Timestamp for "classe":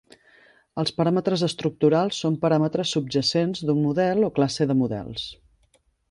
4.39-4.67